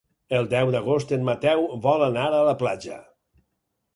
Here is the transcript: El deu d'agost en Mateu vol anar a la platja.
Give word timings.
El 0.35 0.47
deu 0.53 0.71
d'agost 0.75 1.13
en 1.17 1.27
Mateu 1.27 1.61
vol 1.85 2.05
anar 2.07 2.25
a 2.37 2.41
la 2.47 2.57
platja. 2.63 2.97